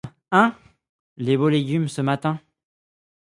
[0.31, 0.55] Hein!
[1.17, 2.39] les beaux légumes, ce matin.